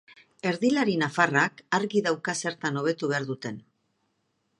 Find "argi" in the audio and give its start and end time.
1.79-2.01